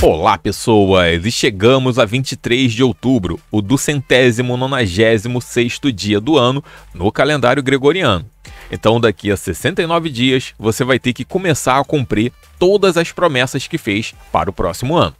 Olá, 0.00 0.38
pessoas! 0.38 1.26
E 1.26 1.32
chegamos 1.32 1.98
a 1.98 2.04
23 2.04 2.72
de 2.72 2.84
outubro, 2.84 3.40
o 3.50 3.60
do 3.60 3.76
centésimo 3.76 4.56
nonagésimo 4.56 5.42
sexto 5.42 5.90
dia 5.90 6.20
do 6.20 6.38
ano 6.38 6.62
no 6.94 7.10
calendário 7.10 7.60
gregoriano. 7.64 8.24
Então, 8.70 9.00
daqui 9.00 9.28
a 9.28 9.36
69 9.36 10.08
dias, 10.08 10.54
você 10.56 10.84
vai 10.84 11.00
ter 11.00 11.12
que 11.12 11.24
começar 11.24 11.80
a 11.80 11.84
cumprir 11.84 12.32
todas 12.60 12.96
as 12.96 13.10
promessas 13.10 13.66
que 13.66 13.76
fez 13.76 14.14
para 14.30 14.48
o 14.48 14.52
próximo 14.52 14.96
ano. 14.96 15.16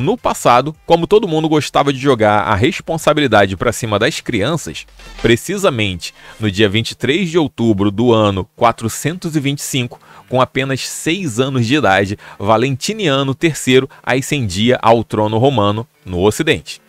No 0.00 0.16
passado, 0.16 0.74
como 0.86 1.06
todo 1.06 1.28
mundo 1.28 1.46
gostava 1.46 1.92
de 1.92 1.98
jogar 1.98 2.44
a 2.44 2.54
responsabilidade 2.54 3.54
para 3.54 3.70
cima 3.70 3.98
das 3.98 4.18
crianças, 4.18 4.86
precisamente 5.20 6.14
no 6.40 6.50
dia 6.50 6.70
23 6.70 7.28
de 7.28 7.36
outubro 7.36 7.90
do 7.90 8.10
ano 8.10 8.48
425, 8.56 10.00
com 10.26 10.40
apenas 10.40 10.88
6 10.88 11.38
anos 11.38 11.66
de 11.66 11.74
idade, 11.74 12.18
Valentiniano 12.38 13.36
III 13.38 13.86
ascendia 14.02 14.78
ao 14.80 15.04
trono 15.04 15.36
romano 15.36 15.86
no 16.02 16.22
Ocidente. 16.22 16.80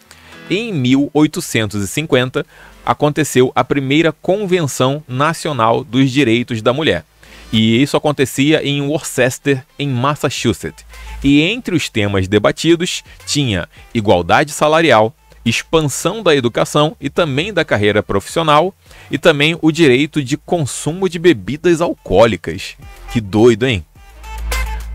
Em 0.49 0.71
1850, 0.71 2.45
aconteceu 2.85 3.51
a 3.53 3.61
primeira 3.61 4.13
Convenção 4.13 5.03
Nacional 5.05 5.83
dos 5.83 6.09
Direitos 6.09 6.61
da 6.61 6.71
Mulher. 6.71 7.03
E 7.51 7.81
isso 7.81 7.97
acontecia 7.97 8.65
em 8.65 8.81
Worcester, 8.81 9.63
em 9.77 9.89
Massachusetts. 9.89 10.85
E 11.23 11.41
entre 11.41 11.75
os 11.75 11.89
temas 11.89 12.27
debatidos 12.27 13.03
tinha 13.25 13.67
igualdade 13.93 14.51
salarial, 14.51 15.13
expansão 15.43 16.23
da 16.23 16.35
educação 16.35 16.95
e 16.99 17.09
também 17.09 17.53
da 17.53 17.65
carreira 17.65 18.01
profissional, 18.01 18.73
e 19.09 19.17
também 19.17 19.57
o 19.61 19.71
direito 19.71 20.23
de 20.23 20.37
consumo 20.37 21.09
de 21.09 21.19
bebidas 21.19 21.81
alcoólicas. 21.81 22.75
Que 23.11 23.19
doido, 23.19 23.67
hein? 23.67 23.85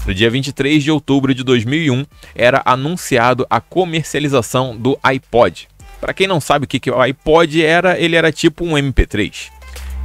No 0.06 0.14
dia 0.14 0.30
23 0.30 0.82
de 0.82 0.90
outubro 0.90 1.34
de 1.34 1.42
2001, 1.42 2.06
era 2.34 2.62
anunciado 2.64 3.44
a 3.50 3.60
comercialização 3.60 4.76
do 4.76 4.98
iPod. 5.02 5.68
Para 6.00 6.14
quem 6.14 6.28
não 6.28 6.40
sabe 6.40 6.64
o 6.64 6.68
que, 6.68 6.78
que 6.78 6.90
o 6.90 7.00
iPod 7.00 7.62
era, 7.62 7.98
ele 7.98 8.14
era 8.14 8.30
tipo 8.30 8.64
um 8.64 8.74
MP3. 8.74 9.55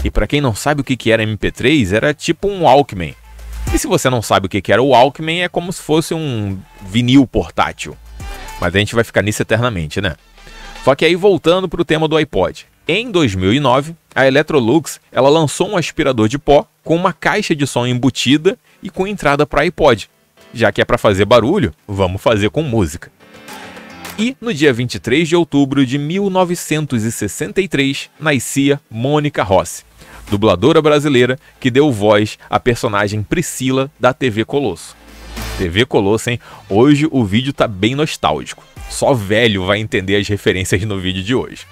E 0.04 0.10
para 0.10 0.26
quem 0.26 0.42
não 0.42 0.56
sabe 0.56 0.82
o 0.82 0.84
que, 0.84 1.12
era 1.12 1.24
MP3, 1.24 1.94
era 1.94 2.14
tipo 2.14 2.48
um 2.48 2.64
Walkman. 2.64 3.16
E 3.74 3.78
se 3.78 3.88
você 3.88 4.10
não 4.10 4.22
sabe 4.22 4.48
o 4.48 4.50
que, 4.50 4.62
que 4.62 4.74
era 4.74 4.82
o 4.82 4.90
Walkman, 4.90 5.44
é 5.44 5.50
como 5.50 5.72
se 5.72 5.82
fosse 5.82 6.14
um 6.14 6.58
vinil 6.82 7.28
portátil. 7.28 7.96
Mas 8.60 8.76
a 8.76 8.80
gente 8.80 8.96
vai 8.96 9.04
ficar 9.04 9.22
nisso 9.22 9.42
eternamente, 9.42 10.02
né? 10.02 10.16
Só 10.84 10.96
que 10.96 11.06
aí 11.06 11.16
voltando 11.16 11.70
para 11.70 11.82
o 11.82 11.86
tema 11.86 12.08
do 12.08 12.18
iPod. 12.18 12.66
Em 12.88 13.12
2009, 13.12 13.96
a 14.16 14.26
Electrolux 14.26 15.00
ela 15.12 15.30
lançou 15.30 15.70
um 15.70 15.78
aspirador 15.78 16.28
de 16.28 16.40
pó 16.40 16.66
com 16.84 16.96
uma 16.96 17.14
caixa 17.14 17.56
de 17.56 17.68
som 17.68 17.86
embutida 17.86 18.58
e 18.82 18.90
com 18.90 19.06
entrada 19.08 19.46
para 19.46 19.62
iPod. 19.62 20.10
Já 20.54 20.72
que 20.72 20.82
é 20.82 20.86
para 20.86 20.98
fazer 20.98 21.26
barulho, 21.26 21.74
vamos 21.88 22.22
fazer 22.22 22.50
com 22.50 22.64
música. 22.64 23.12
E 24.22 24.38
no 24.40 24.54
dia 24.54 24.72
23 24.72 25.28
de 25.28 25.36
outubro 25.36 25.84
de 25.84 25.98
1963 25.98 28.12
nascia 28.20 28.80
Mônica 28.88 29.42
Rossi, 29.42 29.84
dubladora 30.30 30.80
brasileira 30.80 31.40
que 31.60 31.72
deu 31.72 31.92
voz 31.92 32.38
à 32.48 32.60
personagem 32.60 33.24
Priscila 33.24 33.90
da 34.00 34.14
TV 34.14 34.46
Colosso. 34.46 34.96
TV 35.58 35.88
Colosso, 35.88 36.30
hein? 36.30 36.40
Hoje 36.70 37.08
o 37.10 37.26
vídeo 37.26 37.52
tá 37.52 37.68
bem 37.68 37.96
nostálgico. 37.96 38.64
Só 38.92 39.16
velho 39.16 39.66
vai 39.66 39.80
entender 39.80 40.18
as 40.18 40.28
referências 40.28 40.84
no 40.84 41.00
vídeo 41.00 41.24
de 41.24 41.34
hoje. 41.34 41.66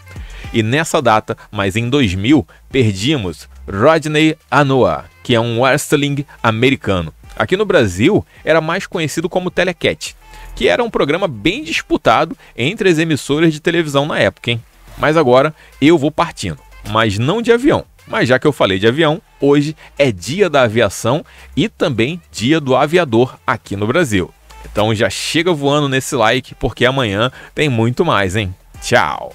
E 0.52 0.64
nessa 0.64 1.00
data, 1.04 1.38
mas 1.52 1.76
em 1.76 1.88
2000, 1.88 2.48
perdimos 2.72 3.48
Rodney 3.72 4.36
Anoa, 4.50 5.06
que 5.22 5.36
é 5.36 5.40
um 5.40 5.62
wrestling 5.62 6.26
americano. 6.42 7.14
Aqui 7.36 7.56
no 7.56 7.64
Brasil, 7.64 8.26
era 8.44 8.60
mais 8.60 8.88
conhecido 8.88 9.30
como 9.30 9.52
Telecat, 9.52 10.16
que 10.60 10.68
era 10.68 10.84
um 10.84 10.90
programa 10.90 11.26
bem 11.26 11.64
disputado 11.64 12.38
entre 12.54 12.90
as 12.90 12.98
emissoras 12.98 13.54
de 13.54 13.62
televisão 13.62 14.06
na 14.06 14.20
época, 14.20 14.52
hein? 14.52 14.62
Mas 14.98 15.16
agora 15.16 15.56
eu 15.80 15.98
vou 15.98 16.12
partindo, 16.12 16.60
mas 16.90 17.18
não 17.18 17.42
de 17.42 17.50
avião. 17.50 17.86
Mas 18.06 18.28
já 18.28 18.38
que 18.38 18.46
eu 18.46 18.52
falei 18.52 18.78
de 18.78 18.86
avião, 18.86 19.22
hoje 19.40 19.74
é 19.98 20.12
dia 20.12 20.50
da 20.50 20.64
aviação 20.64 21.24
e 21.56 21.70
também 21.70 22.22
dia 22.30 22.60
do 22.60 22.76
aviador 22.76 23.40
aqui 23.48 23.78
no 23.78 23.88
Brasil. 23.88 24.34
Então 24.70 24.94
já 24.94 25.10
chega 25.10 25.54
voando 25.54 25.88
nesse 25.88 26.14
like 26.14 26.54
porque 26.56 26.86
amanhã 26.86 27.32
tem 27.56 27.70
muito 27.70 28.04
mais, 28.04 28.36
hein? 28.36 28.54
Tchau! 28.82 29.34